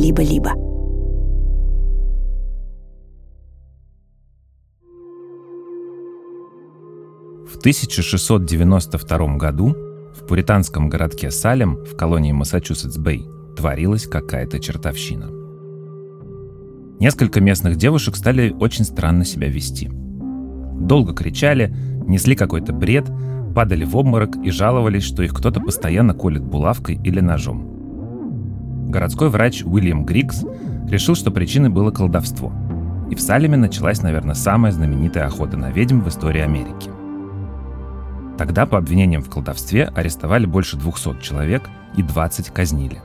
[0.00, 0.50] либо-либо.
[7.46, 9.76] В 1692 году
[10.14, 15.30] в пуританском городке Салем в колонии Массачусетс-Бэй творилась какая-то чертовщина.
[16.98, 19.90] Несколько местных девушек стали очень странно себя вести.
[19.90, 21.74] Долго кричали,
[22.06, 23.10] несли какой-то бред,
[23.54, 27.79] падали в обморок и жаловались, что их кто-то постоянно колет булавкой или ножом.
[28.90, 30.44] Городской врач Уильям Грикс
[30.88, 32.52] решил, что причиной было колдовство.
[33.08, 36.90] И в Салеме началась, наверное, самая знаменитая охота на ведьм в истории Америки.
[38.36, 43.00] Тогда по обвинениям в колдовстве арестовали больше 200 человек и 20 казнили.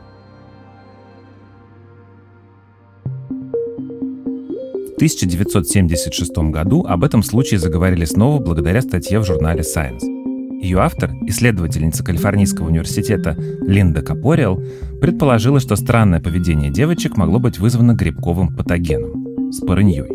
[4.94, 10.15] В 1976 году об этом случае заговорили снова благодаря статье в журнале Science.
[10.62, 14.62] Ее автор, исследовательница Калифорнийского университета Линда Капориал,
[15.02, 20.06] предположила, что странное поведение девочек могло быть вызвано грибковым патогеном– спорыньей.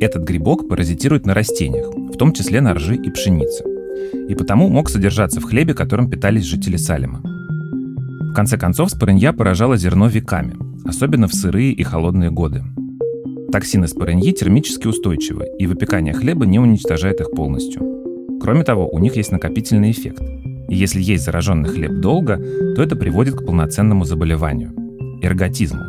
[0.00, 3.64] Этот грибок паразитирует на растениях, в том числе на ржи и пшенице
[4.28, 7.20] и потому мог содержаться в хлебе, которым питались жители Салема.
[7.20, 12.62] В конце концов, спорынья поражала зерно веками, особенно в сырые и холодные годы.
[13.50, 17.89] Токсины спорыньи термически устойчивы, и выпекание хлеба не уничтожает их полностью.
[18.40, 20.22] Кроме того, у них есть накопительный эффект.
[20.68, 22.36] И если есть зараженный хлеб долго,
[22.74, 24.72] то это приводит к полноценному заболеванию–
[25.22, 25.82] эрготизму.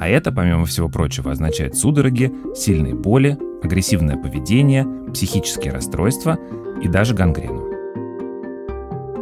[0.00, 6.38] А это, помимо всего прочего, означает судороги, сильные боли, агрессивное поведение, психические расстройства
[6.82, 7.68] и даже гангрену.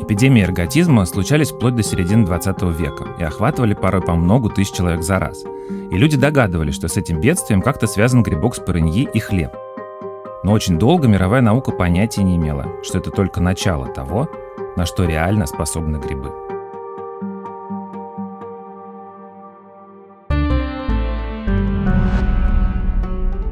[0.00, 5.02] Эпидемии эрготизма случались вплоть до середины 20 века и охватывали порой по многу тысяч человек
[5.02, 5.44] за раз.
[5.92, 9.50] И люди догадывались, что с этим бедствием как-то связан грибок спорыньи и хлеб.
[10.42, 14.28] Но очень долго мировая наука понятия не имела, что это только начало того,
[14.76, 16.32] на что реально способны грибы.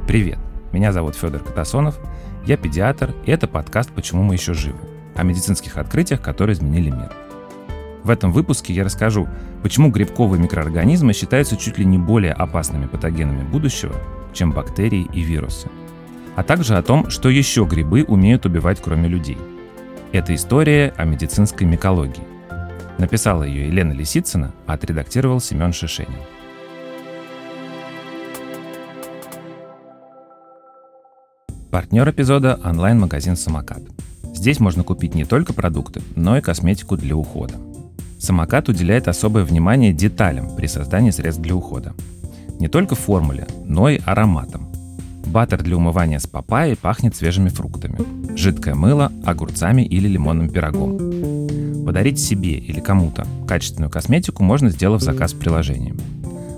[0.06, 0.38] Привет,
[0.72, 1.98] меня зовут Федор Катасонов–
[2.48, 4.78] я педиатр, и это подкаст «Почему мы еще живы»
[5.14, 7.12] о медицинских открытиях, которые изменили мир.
[8.04, 9.28] В этом выпуске я расскажу,
[9.62, 13.94] почему грибковые микроорганизмы считаются чуть ли не более опасными патогенами будущего,
[14.32, 15.68] чем бактерии и вирусы.
[16.38, 19.36] А также о том, что еще грибы умеют убивать, кроме людей.
[20.12, 22.22] Это история о медицинской микологии.
[22.96, 26.20] Написала ее Елена Лисицына, а отредактировал Семен Шишенин.
[31.72, 33.82] Партнер эпизода– онлайн-магазин «Самокат».
[34.32, 37.54] Здесь можно купить не только продукты, но и косметику для ухода.
[38.20, 41.94] «Самокат» уделяет особое внимание деталям при создании средств для ухода.
[42.60, 44.67] Не только формуле, но и ароматам.
[45.28, 47.98] Баттер для умывания с папайей пахнет свежими фруктами.
[48.34, 51.84] Жидкое мыло– огурцами или лимонным пирогом.
[51.84, 55.94] Подарить себе или кому-то качественную косметику можно, сделав заказ в приложении.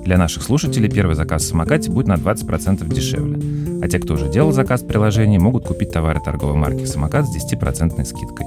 [0.05, 3.83] Для наших слушателей первый заказ в самокате будет на 20% дешевле.
[3.83, 7.53] А те, кто уже делал заказ в приложении, могут купить товары торговой марки «Самокат» с
[7.53, 8.47] 10% скидкой.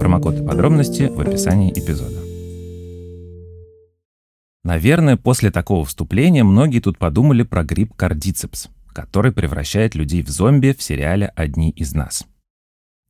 [0.00, 2.18] Промокод и подробности в описании эпизода.
[4.64, 10.72] Наверное, после такого вступления многие тут подумали про грипп кардицепс, который превращает людей в зомби
[10.72, 12.24] в сериале «Одни из нас».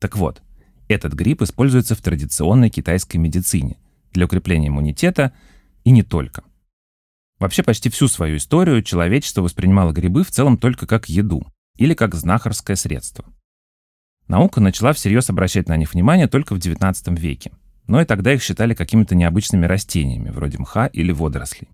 [0.01, 0.43] Так вот,
[0.89, 3.77] этот грипп используется в традиционной китайской медицине
[4.13, 5.33] для укрепления иммунитета
[5.85, 6.43] и не только–
[7.39, 11.45] Вообще почти всю свою историю человечество воспринимало грибы в целом только как еду
[11.77, 13.25] или как знахарское средство.
[14.29, 17.53] Наука начала всерьез обращать на них внимание только в XIX веке,
[17.87, 21.69] но и тогда их считали какими-то необычными растениями, вроде мха или водорослей.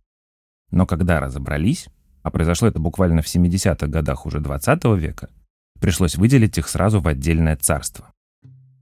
[0.70, 1.86] Но когда разобрались,
[2.22, 5.30] а произошло это буквально в 70-х годах уже 20 века,
[5.80, 8.12] пришлось выделить их сразу в отдельное царство.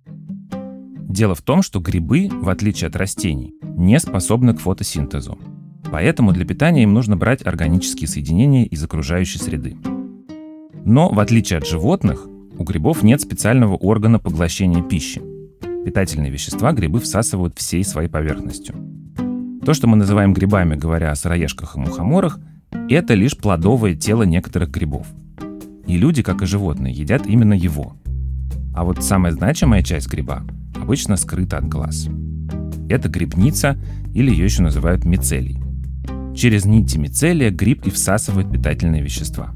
[0.00, 5.38] Дело в том, что грибы, в отличие от растений, не способны к фотосинтезу,
[5.90, 9.76] Поэтому для питания им нужно брать органические соединения из окружающей среды.
[10.84, 12.26] Но, в отличие от животных,
[12.58, 15.22] у грибов нет специального органа поглощения пищи.
[15.84, 18.74] Питательные вещества грибы всасывают всей своей поверхностью.
[19.64, 22.38] То, что мы называем грибами, говоря о сыроежках и мухоморах,
[22.88, 25.06] это лишь плодовое тело некоторых грибов.
[25.86, 27.94] И люди, как и животные, едят именно его.
[28.74, 30.44] А вот самая значимая часть гриба
[30.74, 32.08] обычно скрыта от глаз.
[32.88, 33.76] Это грибница,
[34.14, 35.58] или ее еще называют мицелий.
[36.34, 39.52] Через нити мицелия гриб и всасывает питательные вещества.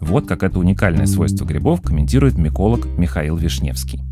[0.00, 4.02] Вот как это уникальное свойство грибов комментирует миколог Михаил Вишневский.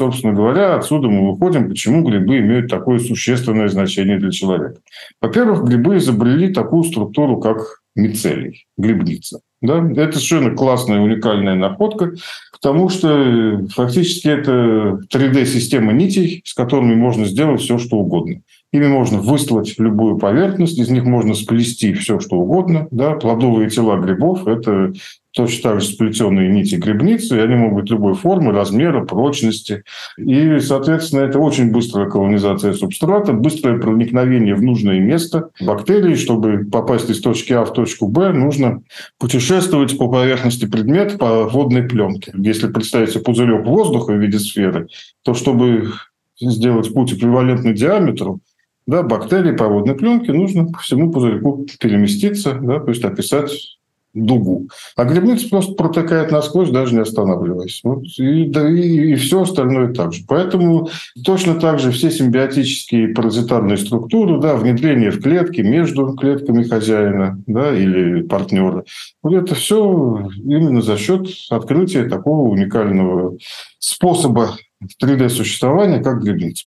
[0.00, 4.80] Собственно говоря, отсюда мы выходим, почему грибы имеют такое существенное значение для человека.
[5.20, 9.40] Во-первых, грибы изобрели такую структуру, как мицелий, грибница.
[9.60, 9.86] Да?
[9.94, 12.14] Это совершенно классная, уникальная находка,
[12.50, 18.40] потому что фактически это 3D-система нитей, с которыми можно сделать все, что угодно.
[18.72, 22.86] Ими можно выслать любую поверхность, из них можно сплести все, что угодно.
[22.92, 23.12] Да?
[23.12, 24.92] Плодовые тела грибов– это
[25.32, 29.82] точно так же сплетенные нити грибницы, и они могут быть любой формы, размера, прочности.
[30.16, 36.14] И, соответственно, это очень быстрая колонизация субстрата, быстрое проникновение в нужное место бактерий.
[36.14, 38.82] Чтобы попасть из точки А в точку Б, нужно
[39.18, 42.32] путешествовать по поверхности предмета по водной пленке.
[42.36, 44.86] Если представить себе пузырек воздуха в виде сферы,
[45.24, 45.92] то чтобы
[46.40, 48.40] сделать путь эквивалентный диаметру,
[48.86, 53.78] да, бактерии по водной пленке нужно по всему пузырьку переместиться, да, то есть описать
[54.12, 54.68] дугу.
[54.96, 57.80] А грибница просто протыкает насквозь, даже не останавливаясь.
[57.84, 60.24] Вот, и, да, и, и все остальное так же.
[60.26, 60.88] Поэтому
[61.24, 67.76] точно так же все симбиотические паразитарные структуры, да, внедрение в клетки между клетками хозяина да,
[67.76, 68.84] или партнера,
[69.22, 73.36] вот это все именно за счет открытия такого уникального
[73.78, 74.56] способа
[75.02, 76.64] 3D-существования, как грибница.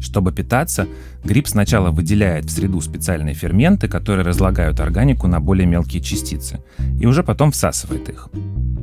[0.00, 0.86] Чтобы питаться,
[1.24, 6.60] гриб сначала выделяет в среду специальные ферменты, которые разлагают органику на более мелкие частицы,
[7.00, 8.28] и уже потом всасывает их.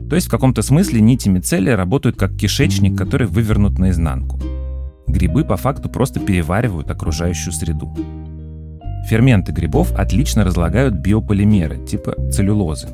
[0.09, 4.39] То есть в каком-то смысле нити мицелия работают как кишечник, который вывернут наизнанку.
[5.07, 7.95] Грибы по факту просто переваривают окружающую среду.
[9.09, 12.89] Ферменты грибов отлично разлагают биополимеры типа целлюлозы.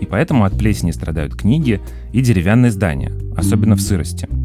[0.00, 1.80] И поэтому от плесени страдают книги
[2.12, 4.28] и деревянные здания, особенно в сырости–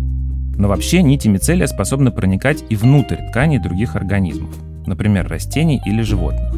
[0.57, 4.55] но вообще нити мицелия способны проникать и внутрь тканей других организмов,
[4.85, 6.53] например, растений или животных.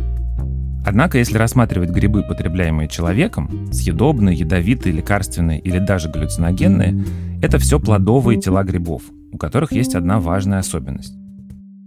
[0.86, 7.04] Однако, если рассматривать грибы, потребляемые человеком, съедобные, ядовитые, лекарственные или даже галлюциногенные,
[7.42, 11.14] это все плодовые тела грибов, у которых есть одна важная особенность.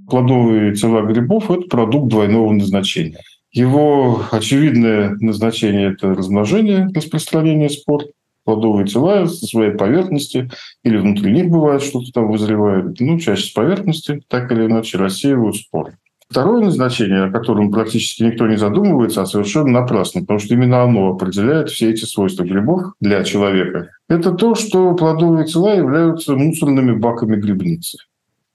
[0.08, 3.20] Плодовые тела грибов– это продукт двойного назначения.
[3.50, 8.02] Его очевидное назначение– это размножение, распространение спор–
[8.44, 10.50] плодовые тела со своей поверхности,
[10.84, 15.56] или внутри них бывает что-то там вызревает, ну, чаще с поверхности, так или иначе рассеивают
[15.56, 15.96] споры.
[16.32, 21.10] Второе назначение, о котором практически никто не задумывается, а совершенно напрасно, потому что именно оно
[21.10, 27.36] определяет все эти свойства грибов для человека, это то, что плодовые тела являются мусорными баками
[27.36, 27.98] грибницы.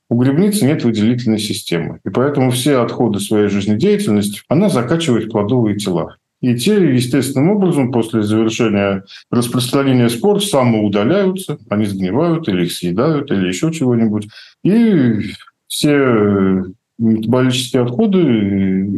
[0.09, 5.77] У грибницы нет выделительной системы, и поэтому все отходы своей жизнедеятельности она закачивает в плодовые
[5.77, 6.15] тела.
[6.41, 13.47] И те, естественным образом, после завершения распространения спор самоудаляются, они сгнивают или их съедают, или
[13.47, 14.27] еще чего-нибудь.
[14.63, 15.31] И
[15.67, 16.63] все
[16.97, 18.89] метаболические отходы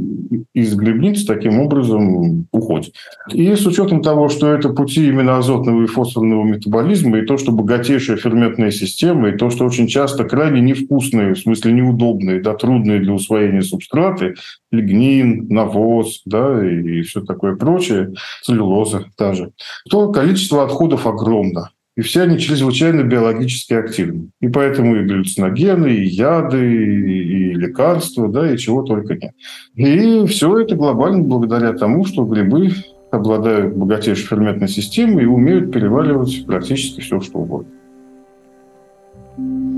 [0.54, 2.94] из грибниц таким образом уходят.
[3.34, 7.51] И с учетом того, что это пути именно азотного и фосфорного метаболизма, и то, что
[7.51, 13.00] богатейшая ферментная система, и то, что очень часто крайне невкусные, в смысле неудобные, да, трудные
[13.00, 14.36] для усвоения субстраты,
[14.72, 18.13] лигнин, навоз, да, и все такое прочее,
[18.44, 19.52] целлюлоза даже,
[19.90, 21.72] то количество отходов огромно.
[22.00, 24.30] И все они чрезвычайно биологически активны.
[24.40, 29.34] И поэтому и галлюциногены, и яды, и, и лекарства, да, и чего только нет.
[29.75, 32.72] И все это глобально благодаря тому, что грибы
[33.12, 37.69] обладают богатейшей ферментной системой и умеют переваливать практически все, что угодно.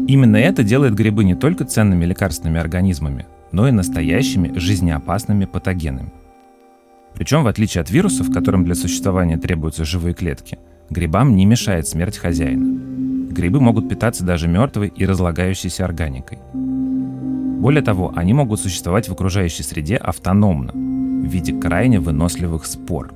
[0.08, 6.14] Именно это делает грибы не только ценными лекарственными организмами, но и настоящими жизнеопасными патогенами.
[7.16, 10.60] Причем, в отличие от вирусов, которым для существования требуются живые клетки–
[10.92, 13.32] Грибам не мешает смерть хозяина.
[13.32, 16.40] Грибы могут питаться даже мертвой и разлагающейся органикой.
[16.54, 23.14] Более того, они могут существовать в окружающей среде автономно, в виде крайне выносливых спор.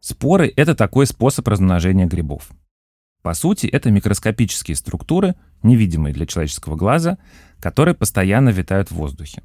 [0.00, 2.48] Споры– это такой способ размножения грибов.
[3.20, 7.18] По сути, это микроскопические структуры, невидимые для человеческого глаза,
[7.60, 9.42] которые постоянно витают в воздухе.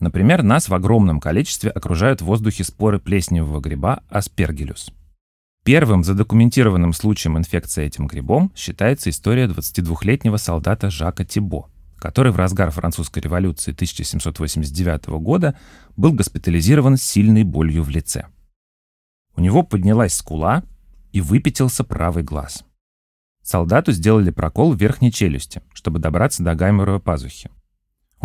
[0.00, 4.92] Например, нас в огромном количестве окружают в воздухе споры плесневого гриба аспергилюс.
[5.64, 12.70] Первым задокументированным случаем инфекции этим грибом считается история 22-летнего солдата Жака Тибо, который в разгар
[12.70, 15.56] французской революции 1789 года
[15.96, 18.26] был госпитализирован с сильной болью в лице.
[19.36, 20.64] У него поднялась скула
[21.12, 22.62] и выпятился правый глаз.
[23.42, 27.50] Солдату сделали прокол в верхней челюсти, чтобы добраться до гайморовой пазухи.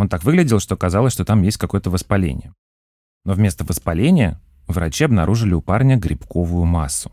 [0.00, 2.54] Он так выглядел, что казалось, что там есть какое-то воспаление.
[3.26, 7.12] Но вместо воспаления врачи обнаружили у парня грибковую массу.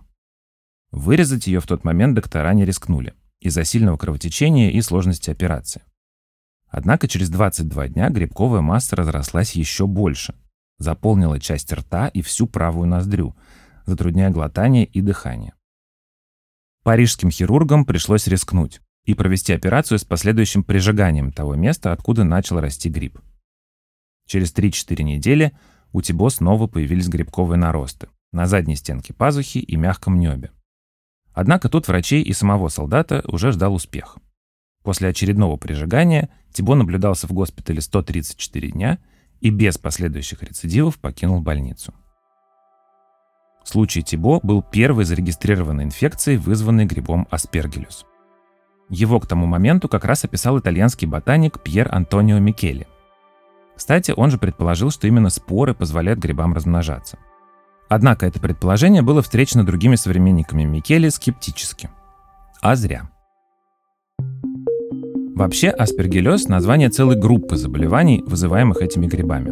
[0.92, 5.82] Вырезать ее в тот момент доктора не рискнули из-за сильного кровотечения и сложности операции.
[6.70, 10.34] Однако через 22 дня грибковая масса разрослась еще больше,
[10.78, 13.36] заполнила часть рта и всю правую ноздрю,
[13.86, 15.56] затрудняя глотание и дыхание.
[16.84, 22.90] Парижским хирургам пришлось рискнуть и провести операцию с последующим прижиганием того места, откуда начал расти
[22.90, 23.20] гриб.
[24.28, 25.58] Через 3-4 недели
[25.94, 30.52] у Тибо снова появились грибковые наросты на задней стенке пазухи и мягком небе.
[31.34, 34.18] Однако тут врачей и самого солдата уже ждал успех.
[34.84, 39.00] После очередного прижигания Тибо наблюдался в госпитале 134 дня
[39.40, 41.94] и без последующих рецидивов покинул больницу.
[43.64, 48.06] Случай Тибо был первой зарегистрированной инфекцией, вызванной грибом аспергиллюс.
[48.90, 52.88] Его к тому моменту как раз описал итальянский ботаник Пьер Антонио Микеле.
[53.76, 57.20] Кстати, он же предположил, что именно споры позволяют грибам размножаться.
[57.90, 61.90] Однако это предположение было встречено другими современниками Микеле скептически.
[62.62, 63.10] А зря.
[65.36, 69.52] Вообще, аспергиллез– название целой группы заболеваний, вызываемых этими грибами.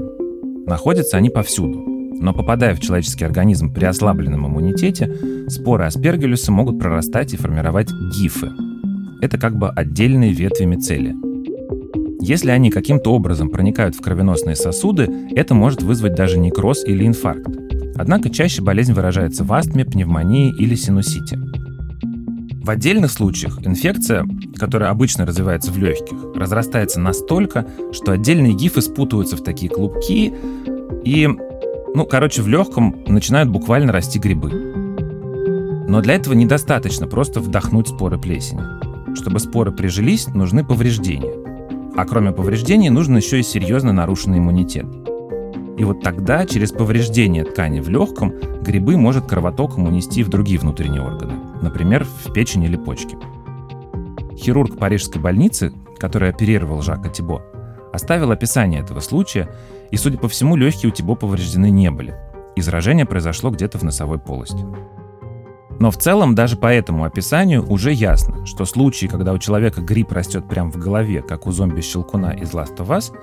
[0.68, 1.86] Находятся они повсюду.
[2.20, 5.16] Но попадая в человеческий организм при ослабленном иммунитете,
[5.48, 8.50] споры аспергиллюса могут прорастать и формировать гифы.
[9.26, 11.16] Это как бы отдельные ветви мицелия.
[12.22, 17.50] Если они каким-то образом проникают в кровеносные сосуды, это может вызвать даже некроз или инфаркт.
[17.96, 21.40] Однако чаще болезнь выражается в астме, пневмонии или синусите.
[22.62, 24.28] В отдельных случаях инфекция,
[24.58, 30.32] которая обычно развивается в легких, разрастается настолько, что отдельные гифы спутываются в такие клубки
[31.04, 31.28] и,
[31.96, 34.52] ну, короче, в легком начинают буквально расти грибы.
[35.88, 38.85] Но для этого недостаточно просто вдохнуть споры плесени.
[39.16, 41.34] Чтобы споры прижились, нужны повреждения.
[41.96, 44.86] А кроме повреждений нужен еще и серьезно нарушенный иммунитет.
[45.78, 51.02] И вот тогда через повреждение ткани в легком грибы может кровотоком унести в другие внутренние
[51.02, 53.18] органы, например, в печень или почки.
[54.38, 57.42] Хирург парижской больницы, который оперировал Жака Тибо,
[57.94, 59.50] оставил описание этого случая,
[59.92, 62.16] и, судя по всему, легкие у Тибо повреждены не были.
[62.56, 64.66] И заражение произошло где-то в носовой полости.
[65.80, 70.12] Но в целом даже по этому описанию уже ясно, что случаи, когда у человека грипп
[70.12, 73.14] растет прямо в голове, как у зомби-щелкуна из Last of Us,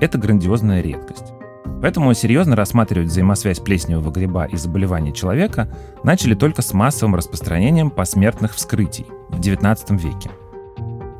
[0.00, 1.32] это грандиозная редкость.
[1.80, 5.72] Поэтому серьезно рассматривать взаимосвязь плесневого гриба и заболеваний человека
[6.04, 10.30] начали только с массовым распространением посмертных вскрытий в XIX веке.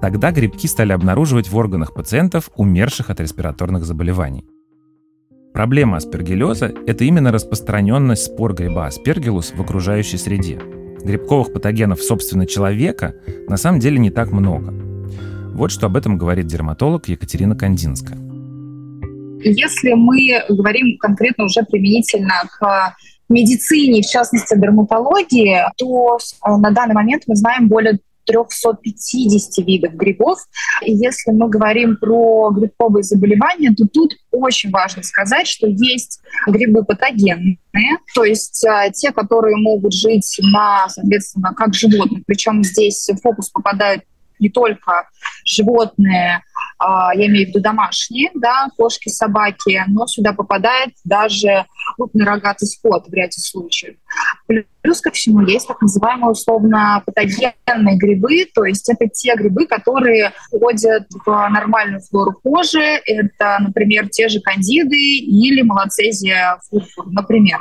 [0.00, 4.46] Тогда грибки стали обнаруживать в органах пациентов, умерших от респираторных заболеваний.
[5.52, 10.60] Проблема аспергиллеза– это именно распространенность спор гриба аспергиллус в окружающей среде.
[11.04, 13.14] Грибковых патогенов, собственно, человека
[13.48, 14.72] на самом деле не так много.
[15.54, 18.18] Вот что об этом говорит дерматолог Екатерина Кандинская.
[19.42, 22.94] Если мы говорим конкретно уже применительно к
[23.28, 30.38] медицине, в частности дерматологии, то э, на данный момент мы знаем более 350 видов грибов.
[30.84, 36.84] И если мы говорим про грибковые заболевания, то тут очень важно сказать, что есть грибы
[36.84, 37.58] патогенные,
[38.14, 42.22] то есть а, те, которые могут жить на, соответственно, как животных.
[42.26, 44.04] Причем здесь фокус попадают
[44.40, 45.08] не только
[45.44, 46.42] животные,
[46.78, 52.66] а, я имею в виду домашние, да, кошки, собаки, но сюда попадает даже крупный рогатый
[52.66, 53.96] скот в ряде случаев.
[54.82, 60.32] Плюс ко всему есть так называемые условно патогенные грибы, то есть это те грибы, которые
[60.46, 63.00] входят в нормальную флору кожи.
[63.06, 67.58] Это, например, те же кандиды или малоцезия фурфур, например.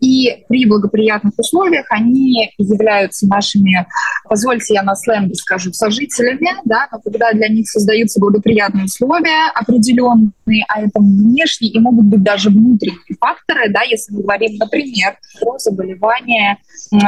[0.00, 3.86] И при благоприятных условиях они являются нашими,
[4.28, 10.64] позвольте я на сленге скажу, сожителями, да, но когда для них создаются благоприятные условия определенные,
[10.68, 15.58] а это внешние и могут быть даже внутренние факторы, да, если мы говорим, например, про
[16.02, 16.58] заболевания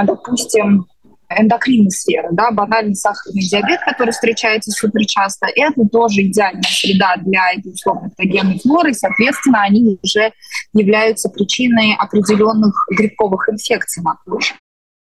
[0.07, 0.87] допустим,
[1.29, 7.53] эндокринной сферы, да, банальный сахарный диабет, который встречается супер часто, это тоже идеальная среда для
[7.55, 10.33] этой условно патогенной флоры, соответственно, они уже
[10.75, 14.55] являются причиной определенных грибковых инфекций на коже.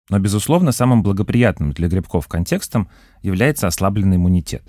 [0.09, 2.89] Но, безусловно, самым благоприятным для грибков контекстом
[3.21, 4.63] является ослабленный иммунитет.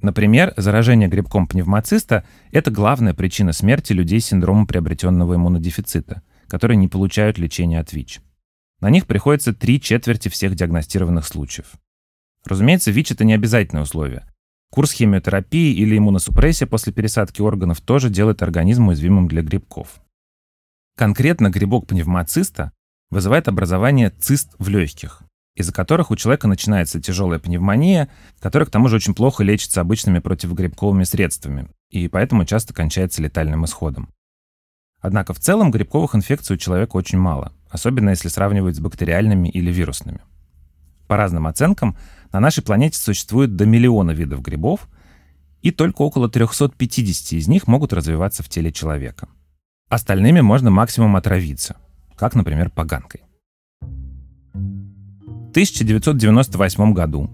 [0.00, 6.88] Например, заражение грибком пневмоциста– это главная причина смерти людей с синдромом приобретенного иммунодефицита, которые не
[6.88, 8.20] получают лечения от ВИЧ.
[8.80, 11.72] На них приходится три четверти всех диагностированных случаев.
[12.44, 14.24] Разумеется, ВИЧ– это не обязательное условие.
[14.70, 20.00] Курс химиотерапии или иммуносупрессия после пересадки органов тоже делает организм уязвимым для грибков.
[20.96, 22.72] Конкретно грибок пневмоциста
[23.10, 25.22] вызывает образование цист в легких,
[25.56, 28.08] из-за которых у человека начинается тяжелая пневмония,
[28.40, 33.64] которая к тому же очень плохо лечится обычными противогрибковыми средствами, и поэтому часто кончается летальным
[33.64, 34.10] исходом.
[35.00, 39.70] Однако в целом грибковых инфекций у человека очень мало, особенно если сравнивать с бактериальными или
[39.70, 40.20] вирусными.
[41.06, 41.96] По разным оценкам,
[42.32, 44.88] на нашей планете существует до миллиона видов грибов,
[45.62, 49.28] и только около 350 из них могут развиваться в теле человека.
[49.88, 51.76] Остальными можно максимум отравиться,
[52.16, 53.22] как, например, поганкой.
[53.80, 57.30] В 1998 году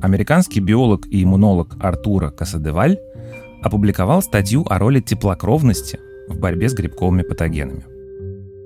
[0.00, 2.98] американский биолог и иммунолог Артура Касадеваль
[3.62, 5.98] опубликовал статью о роли теплокровности
[6.30, 7.84] в борьбе с грибковыми патогенами.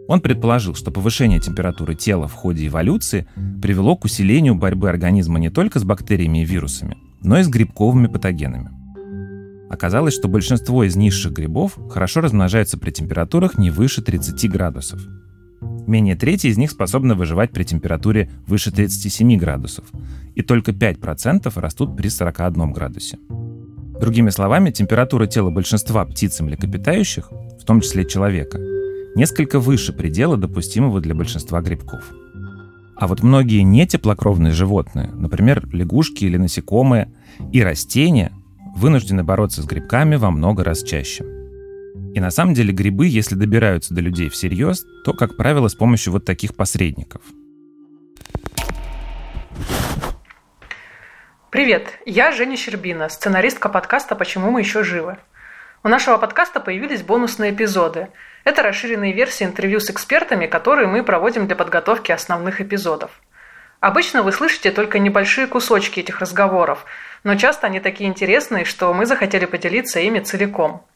[0.07, 3.27] Он предположил, что повышение температуры тела в ходе эволюции
[3.63, 8.07] привело к усилению борьбы организма не только с бактериями и вирусами, но и с грибковыми
[8.07, 8.71] патогенами.
[9.71, 15.01] Оказалось, что большинство из низших грибов хорошо размножаются при температурах не выше 30 градусов.
[15.87, 19.87] Менее трети из них способны выживать при температуре выше 37 градусов,
[20.35, 23.19] и только 5% растут при 41 градусе.
[24.01, 27.31] Другими словами, температура тела большинства птиц и млекопитающих,
[27.61, 28.59] в том числе человека,
[29.15, 32.05] несколько выше предела, допустимого для большинства грибков.
[32.97, 37.13] А вот многие нетеплокровные животные, например, лягушки или насекомые,
[37.53, 38.33] и растения
[38.77, 41.25] вынуждены бороться с грибками во много раз чаще.
[42.15, 46.13] И на самом деле грибы, если добираются до людей всерьез, то, как правило, с помощью
[46.13, 47.23] вот таких посредников.
[51.51, 55.19] Привет, я Женя Щербина, сценаристка подкаста «Почему мы еще живы».
[55.87, 58.09] У нашего подкаста появились бонусные эпизоды.
[58.45, 63.11] Это расширенные версии интервью с экспертами, которые мы проводим для подготовки основных эпизодов.
[63.81, 66.87] Обычно вы слышите только небольшие кусочки этих разговоров,
[67.23, 70.87] но часто они такие интересные, что мы захотели поделиться ими целиком.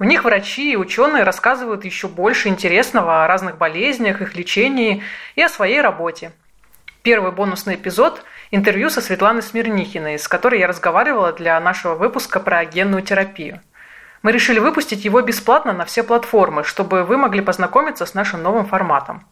[0.00, 5.04] В них врачи и ученые рассказывают еще больше интересного о разных болезнях, их лечении
[5.36, 6.32] и о своей работе.
[7.02, 12.64] Первый бонусный эпизод– интервью со Светланой Смирнихиной, с которой я разговаривала для нашего выпуска про
[12.64, 13.60] генную терапию.
[14.22, 18.66] Мы решили выпустить его бесплатно на все платформы, чтобы вы могли познакомиться с нашим новым
[18.66, 19.26] форматом.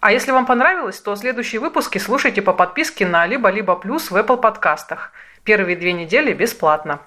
[0.00, 4.36] А если вам понравилось, то следующие выпуски слушайте по подписке на «Либо-либо плюс» в Apple
[4.36, 5.12] подкастах.
[5.44, 7.00] Первые две недели бесплатно.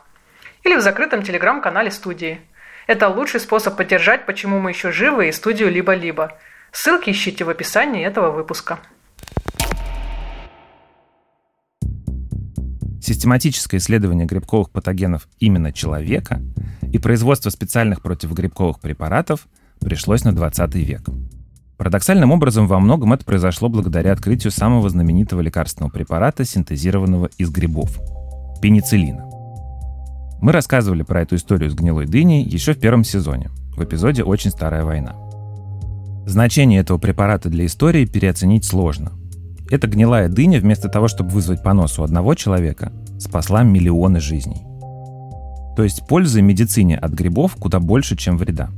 [0.64, 2.42] Или в закрытом телеграм-канале студии.
[2.88, 6.38] Это лучший способ поддержать «Почему мы еще живы» и студию «Либо-либо».
[6.72, 8.80] Ссылки ищите в описании этого выпуска.
[13.10, 16.44] Систематическое исследование грибковых патогенов именно человека
[16.92, 19.48] и производство специальных противогрибковых препаратов
[19.80, 21.02] пришлось на 20 век.
[21.80, 28.00] Парадоксальным образом во многом это произошло благодаря открытию самого знаменитого лекарственного препарата, синтезированного из грибов–
[28.62, 29.28] пенициллина.
[30.40, 34.52] Мы рассказывали про эту историю с гнилой дыней еще в первом сезоне, в эпизоде «Очень
[34.52, 35.16] старая война».
[36.28, 39.14] Значение этого препарата для истории переоценить сложно.
[39.72, 44.66] Эта гнилая дыня, вместо того, чтобы вызвать понос у одного человека, спасла миллионы жизней.
[45.76, 48.70] То есть пользы медицине от грибов куда больше, чем вреда.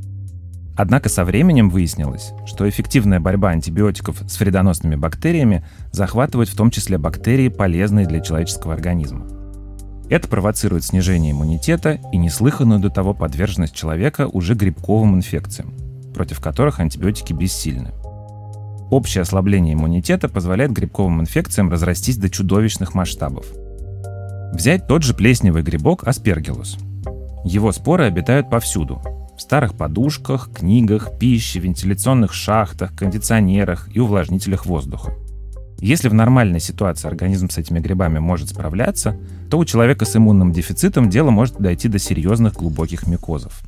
[0.75, 6.97] Однако со временем выяснилось, что эффективная борьба антибиотиков с вредоносными бактериями захватывает в том числе
[6.97, 9.25] бактерии, полезные для человеческого организма.
[10.09, 15.73] Это провоцирует снижение иммунитета и неслыханную до того подверженность человека уже грибковым инфекциям,
[16.13, 17.91] против которых антибиотики бессильны.
[18.89, 23.45] Общее ослабление иммунитета позволяет грибковым инфекциям разрастись до чудовищных масштабов.
[24.53, 26.77] Взять тот же плесневый грибок аспергилус.
[27.45, 29.01] Его споры обитают повсюду,
[29.37, 35.13] в старых подушках, книгах, пище, вентиляционных шахтах, кондиционерах и увлажнителях воздуха.
[35.79, 39.17] Если в нормальной ситуации организм с этими грибами может справляться,
[39.49, 43.61] то у человека с иммунным дефицитом дело может дойти до серьезных глубоких микозов.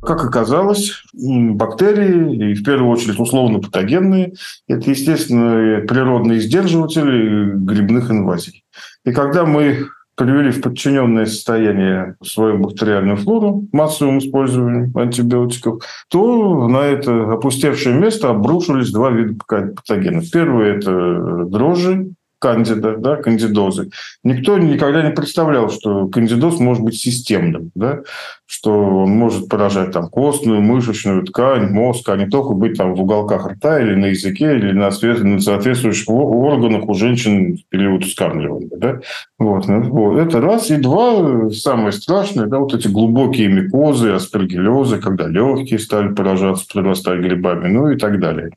[0.00, 4.34] Как оказалось, бактерии, и в первую очередь условно-патогенные,
[4.68, 8.64] это, естественно, природные сдерживатели грибных инвазий.
[9.04, 9.88] И когда мы
[10.20, 18.28] привели в подчиненное состояние свою бактериальную флору массовым использованием антибиотиков, то на это опустевшее место
[18.28, 20.30] обрушились два вида патогенов.
[20.30, 23.90] Первый– это дрожжи, кандида, да, кандидозы.
[24.24, 28.00] Никто никогда не представлял, что кандидоз может быть системным, да,
[28.46, 33.02] что он может поражать там костную, мышечную ткань, мозг, а не только быть там в
[33.02, 38.70] уголках рта или на языке, или на, на соответствующих органах у женщин в период вскармливания.
[38.76, 39.00] Да?
[39.38, 40.18] Вот, ну, вот.
[40.18, 40.70] Это раз.
[40.70, 47.20] И два, самое страшное, да, вот эти глубокие микозы, аспергиллезы, когда легкие стали поражаться, прорастать
[47.20, 48.50] грибами, ну и так далее.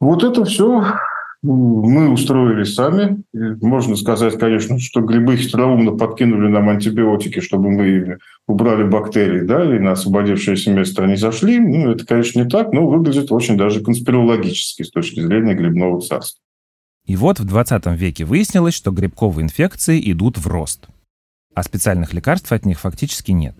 [0.00, 0.84] Вот это все
[1.42, 3.22] мы устроили сами.
[3.32, 9.80] Можно сказать, конечно, что грибы хитроумно подкинули нам антибиотики, чтобы мы убрали бактерии, да, и
[9.80, 11.58] на освободившееся место они зашли.
[11.58, 16.40] Ну, это, конечно, не так, но выглядит очень даже конспирологически с точки зрения грибного царства.
[17.06, 20.86] И вот в 20 веке выяснилось, что грибковые инфекции идут в рост,
[21.54, 23.56] а специальных лекарств от них фактически нет.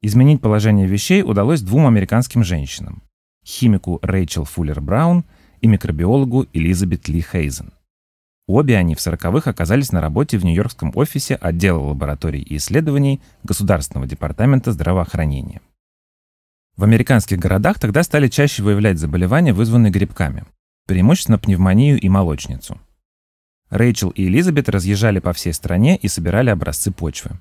[0.00, 3.02] Изменить положение вещей удалось двум американским женщинам–
[3.44, 5.24] химику Рэйчел Фуллер Браун–
[5.60, 7.72] и микробиологу Элизабет Ли Хейзен.
[8.46, 14.08] Обе они в 40-х оказались на работе в нью-йоркском офисе отдела лабораторий и исследований Государственного
[14.08, 15.60] департамента здравоохранения.
[16.76, 20.44] В американских городах тогда стали чаще выявлять заболевания, вызванные грибками,
[20.86, 22.80] преимущественно пневмонию и молочницу.
[23.68, 27.38] Рэйчел и Элизабет разъезжали по всей стране и собирали образцы почвы.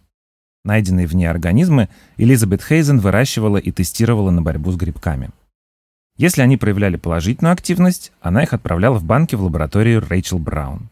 [0.63, 5.31] Найденные в ней организмы Элизабет Хейзен выращивала и тестировала на борьбу с грибками–
[6.19, 10.89] Если они проявляли положительную активность, она их отправляла в банки в лабораторию Рэйчел Браун.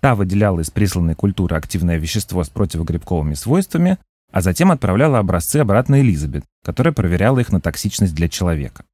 [0.00, 3.98] Та выделяла из присланной культуры активное вещество с противогрибковыми свойствами,
[4.32, 8.84] а затем отправляла образцы обратно Элизабет, которая проверяла их на токсичность для человека.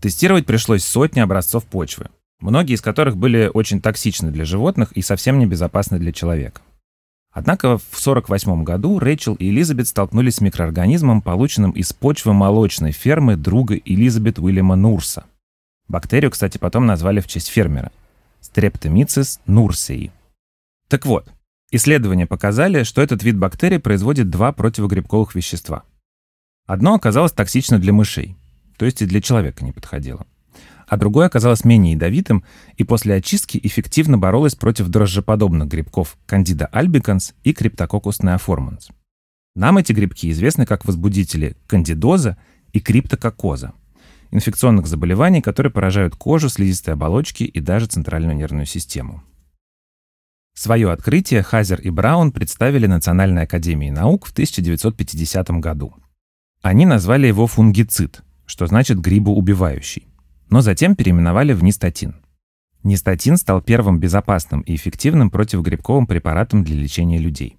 [0.00, 2.08] Тестировать пришлось сотни образцов почвы,
[2.40, 6.60] многие из которых были очень токсичны для животных и совсем небезопасны для человека.
[7.32, 13.36] Однако в 1948 году Рэйчел и Элизабет столкнулись с микроорганизмом, полученным из почвы молочной фермы
[13.36, 15.24] друга Элизабет Уильяма Нурса.
[15.88, 17.90] Бактерию, кстати, потом назвали в честь фермера–
[18.42, 20.10] Streptomyces nursei.
[20.88, 21.26] Так вот,
[21.70, 25.84] исследования показали, что этот вид бактерий производит два противогрибковых вещества.
[26.66, 28.36] Одно оказалось токсично для мышей,
[28.76, 30.26] то есть и для человека не подходило
[30.92, 32.44] а другое оказалось менее ядовитым
[32.76, 38.90] и после очистки эффективно боролось против дрожжеподобных грибков Candida albicans и Cryptococcus neoformans.
[39.54, 42.36] Нам эти грибки известны как возбудители кандидоза
[42.74, 43.72] и криптококоза,
[44.32, 49.22] инфекционных заболеваний, которые поражают кожу, слизистые оболочки и даже центральную нервную систему.
[50.52, 55.94] Свое открытие Хазен и Браун представили Национальной академии наук в 1950 году.
[56.60, 60.11] Они назвали его фунгицид, что значит грибоубивающий
[60.52, 62.14] но затем переименовали в нистатин.
[62.82, 67.56] Нистатин стал первым безопасным и эффективным противогрибковым препаратом для лечения людей.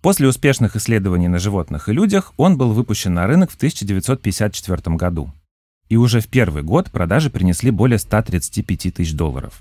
[0.00, 5.30] После успешных исследований на животных и людях он был выпущен на рынок в 1954 году.
[5.90, 9.60] И уже в первый год продажи принесли более 135 тысяч долларов.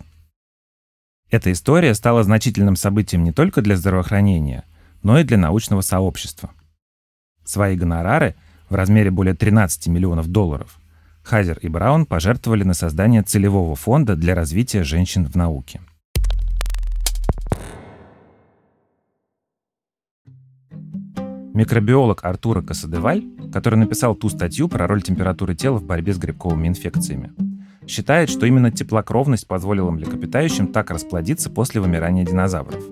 [1.29, 4.63] Эта история стала значительным событием не только для здравоохранения,
[5.03, 6.51] но и для научного сообщества.
[7.43, 8.35] Свои гонорары
[8.69, 10.80] в размере более 13 миллионов долларов
[11.23, 15.81] Хазен и Браун пожертвовали на создание целевого фонда для развития женщин в науке.
[21.53, 26.69] Микробиолог Артуро Касадеваль, который написал ту статью про роль температуры тела в борьбе с грибковыми
[26.69, 27.33] инфекциями,
[27.87, 32.83] считает, что именно теплокровность позволила млекопитающим так расплодиться после вымирания динозавров.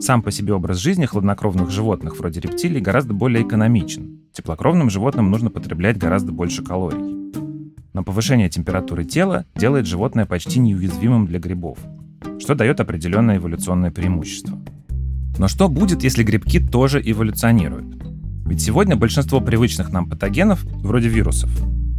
[0.00, 4.19] Сам по себе образ жизни хладнокровных животных вроде рептилий гораздо более экономичен.
[4.40, 7.20] Теплокровным животным нужно потреблять гораздо больше калорий
[7.92, 11.78] но повышение температуры тела делает животное почти неуязвимым для грибов,
[12.38, 14.58] что дает определенное эволюционное преимущество.
[15.38, 18.02] Но что будет, если грибки тоже эволюционируют?
[18.46, 21.50] Ведь сегодня большинство привычных нам патогенов, вроде вирусов,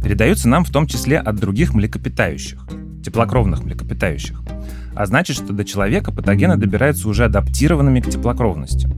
[0.02, 2.66] передаются нам в том числе от других млекопитающих,
[3.04, 4.42] теплокровных млекопитающих.
[4.94, 8.88] А значит, что до человека патогены добираются уже адаптированными к теплокровности.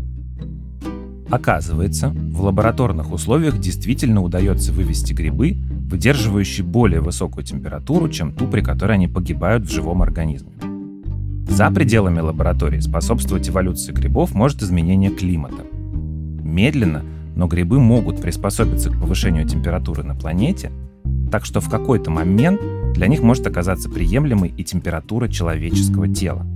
[1.34, 5.56] Оказывается, в лабораторных условиях действительно удается вывести грибы
[5.90, 10.52] выдерживающий более высокую температуру, чем ту, при которой они погибают в живом организме.
[11.48, 15.64] За пределами лаборатории способствовать эволюции грибов может изменение климата.
[16.40, 17.02] Медленно,
[17.34, 20.70] но грибы могут приспособиться к повышению температуры на планете,
[21.32, 22.60] так что в какой-то момент
[22.94, 26.46] для них может оказаться приемлемой и температура человеческого тела.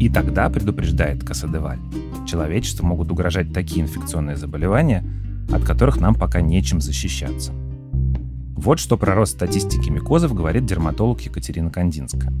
[0.00, 1.78] И тогда, предупреждает Касадеваль,
[2.26, 5.04] человечеству могут угрожать такие инфекционные заболевания,
[5.52, 7.52] от которых нам пока нечем защищаться.
[8.56, 12.32] Вот что про рост статистики микозов говорит дерматолог Екатерина Кандинская.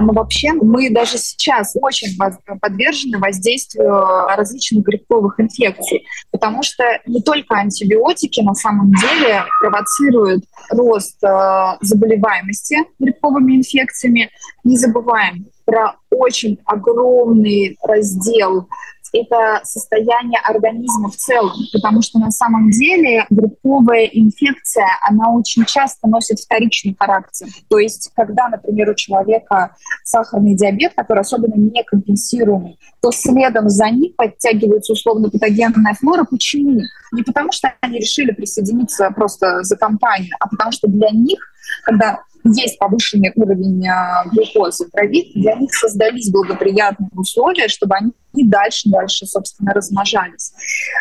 [0.00, 2.16] Но вообще мы даже сейчас очень
[2.60, 11.22] подвержены воздействию различных грибковых инфекций, потому что не только антибиотики на самом деле провоцируют рост
[11.22, 14.30] э, заболеваемости грибковыми инфекциями.
[14.64, 18.68] Не забываем про очень огромный раздел
[19.12, 26.08] это состояние организма в целом, потому что на самом деле грибковая инфекция, она очень часто
[26.08, 27.48] носит вторичный характер.
[27.68, 33.90] То есть, когда, например, у человека сахарный диабет, который особенно не компенсируемый, то следом за
[33.90, 36.24] ним подтягивается условно патогенная флора.
[36.24, 36.80] Почему?
[37.12, 41.38] Не потому что они решили присоединиться просто за компанию, а потому что для них,
[41.84, 48.12] когда есть повышенный уровень а, глюкозы в крови, для них создались благоприятные условия, чтобы они
[48.34, 50.52] и дальше, дальше, собственно, размножались.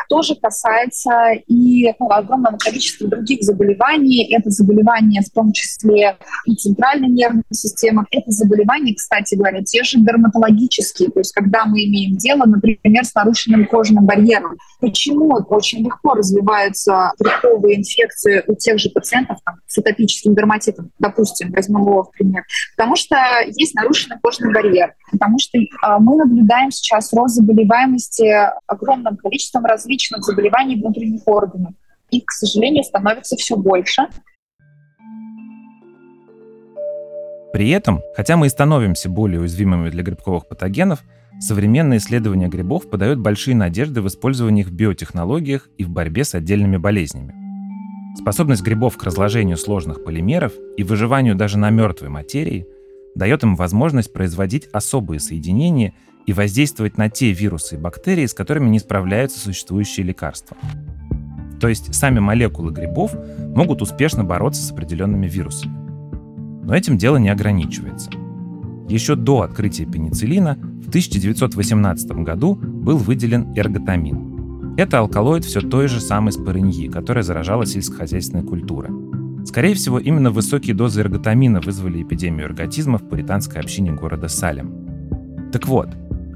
[0.10, 4.34] Тоже касается и ну, огромного количества других заболеваний.
[4.34, 8.06] Это заболевания в том числе и центральной нервной системы.
[8.12, 11.10] Это заболевания, кстати говоря, те же дерматологические.
[11.12, 14.58] То есть когда мы имеем дело, например, с нарушенным кожным барьером.
[14.80, 21.29] Почему очень легко развиваются грибковые инфекции у тех же пациентов там, с атопическим дерматитом, допустим,
[21.50, 22.44] возьмем его в пример?
[22.76, 23.16] Потому что
[23.46, 28.32] есть нарушенный кожный барьер, потому что а, мы наблюдаем сейчас рост заболеваемости
[28.68, 31.74] огромным количеством различных заболеваний внутренних органов.
[32.12, 34.08] Их, к сожалению, становится все больше.
[37.52, 41.04] При этом, хотя мы и становимся более уязвимыми для грибковых патогенов,
[41.40, 46.36] современные исследования грибов подают большие надежды в использовании их в биотехнологиях и в борьбе с
[46.36, 47.49] отдельными болезнями.
[48.16, 52.66] Способность грибов к разложению сложных полимеров и выживанию даже на мертвой материи
[53.16, 55.94] дает им возможность производить особые соединения
[56.26, 60.58] и воздействовать на те вирусы и бактерии, с которыми не справляются существующие лекарства.
[61.60, 63.16] То есть сами молекулы грибов
[63.56, 65.74] могут успешно бороться с определенными вирусами.
[66.64, 68.12] Но этим дело не ограничивается.
[68.88, 74.29] Еще до открытия пенициллина в 1918 году был выделен эрготамин.
[74.80, 78.90] Это алкалоид все той же самой спорыньи, которая заражала сельскохозяйственная культура.
[79.46, 85.50] Скорее всего, именно высокие дозы эрготамина вызвали эпидемию эрготизма в пуританской общине города Салем.
[85.52, 85.90] Так вот,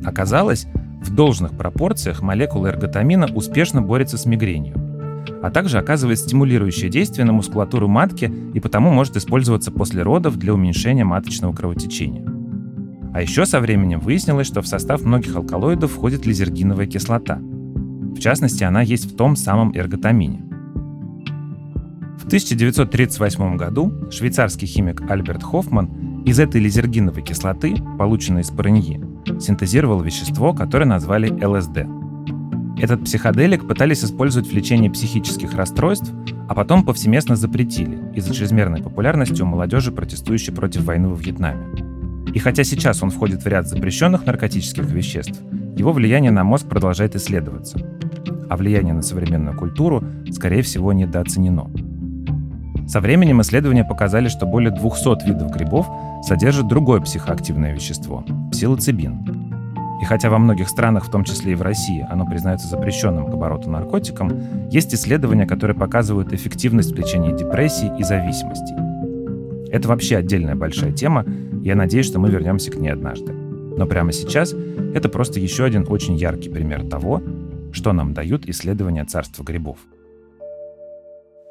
[0.03, 0.67] оказалось,
[1.01, 4.75] в должных пропорциях молекула эрготамина успешно борется с мигренью,
[5.41, 10.53] а также оказывает стимулирующее действие на мускулатуру матки и потому может использоваться после родов для
[10.53, 12.25] уменьшения маточного кровотечения.
[13.13, 17.39] А еще со временем выяснилось, что в состав многих алкалоидов входит лизергиновая кислота.
[18.15, 20.43] В частности, она есть в том самом эрготамине.
[22.19, 29.02] В 1938 году швейцарский химик Альберт Хоффман из этой лизергиновой кислоты, полученной из параньи,
[29.41, 31.86] синтезировал вещество, которое назвали ЛСД.
[32.82, 36.12] Этот психоделик пытались использовать в лечении психических расстройств,
[36.47, 41.67] а потом повсеместно запретили из-за чрезмерной популярности у молодежи, протестующей против войны во Вьетнаме.
[42.34, 45.39] И хотя сейчас он входит в ряд запрещенных наркотических веществ,
[45.78, 47.78] его влияние на мозг продолжает исследоваться.
[48.54, 51.72] А влияние на современную культуру, скорее всего, недооценено.
[52.88, 55.89] Со временем исследования показали, что более 200 видов грибов
[56.22, 59.26] содержат другое психоактивное вещество– псилоцибин.
[60.04, 63.34] И хотя во многих странах, в том числе и в России, оно признается запрещенным к
[63.34, 64.32] обороту наркотиком,
[64.70, 68.76] есть исследования, которые показывают эффективность в лечении депрессии и зависимости.
[69.72, 71.26] Это вообще отдельная большая тема,
[71.63, 73.34] я надеюсь, что мы вернемся к ней однажды.
[73.34, 74.54] Но прямо сейчас
[74.94, 77.20] это просто еще один очень яркий пример того,
[77.74, 79.80] что нам дают исследования царства грибов.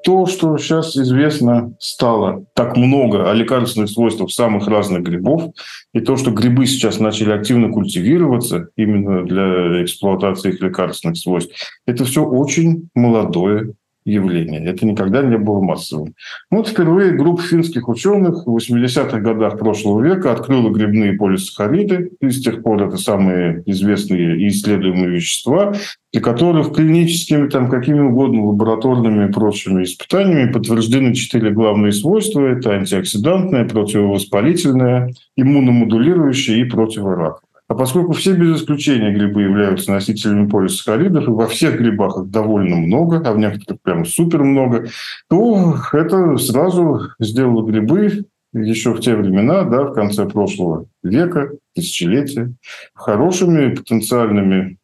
[0.05, 5.53] То, что сейчас известно стало так много о лекарственных свойствах самых разных грибов,
[5.95, 11.55] и то, что грибы сейчас начали активно культивироваться именно для эксплуатации их лекарственных свойств,
[11.87, 14.65] это все очень молодое явление.
[14.65, 16.15] Это никогда не было массовым.
[16.51, 22.43] Вот впервые группа финских ученых в 80-х годах прошлого века открыла грибные полисахариды, и с
[22.43, 25.75] тех пор это самые известные и исследуемые вещества,
[26.13, 32.47] для которых клиническими, там, какими угодно лабораторными и прочими испытаниями подтверждены четыре главные свойства.
[32.47, 37.52] Это антиоксидантное, противовоспалительное, иммуномодулирующее и противораковое.
[37.73, 42.77] А поскольку все без исключения грибы являются носителями полисахаридов, и во всех грибах их довольно
[42.77, 44.89] много, а в некоторых прям супер много,
[45.31, 52.53] то это сразу сделало грибы еще в те времена, да, в конце прошлого века, тысячелетия,
[52.93, 54.77] хорошими потенциальными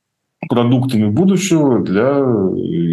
[0.49, 2.21] продуктами будущего для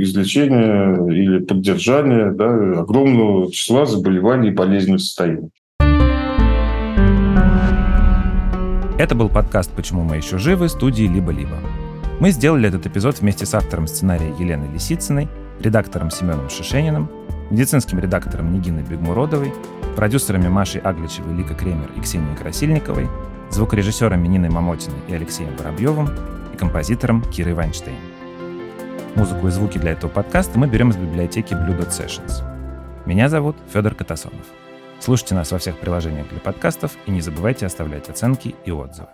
[0.04, 5.52] излечения или поддержания да, огромного числа заболеваний и болезненных состояний.
[8.98, 11.58] Это был подкаст «Почему мы еще живы» студии «Либо-либо».
[12.22, 15.28] Мы сделали этот эпизод вместе с автором сценария Еленой Лисицыной,
[15.60, 17.12] редактором Семеном Шишениным,
[17.50, 19.54] медицинским редактором Нигиной Бегмуродовой,
[19.98, 23.10] продюсерами Машей Агличевой, Лика Кремер и Ксенией Красильниковой,
[23.52, 26.10] звукорежиссерами Ниной Мамотиной и Алексеем Воробьевым
[26.54, 27.98] и композитором Кирой Вайнштейн.
[29.16, 32.46] Музыку и звуки для этого подкаста мы берем из библиотеки Blue Dot Sessions.
[33.06, 34.46] Меня зовут Федор Катасонов.
[35.06, 39.10] Слушайте нас во всех приложениях для подкастов и не забывайте оставлять оценки и отзывы.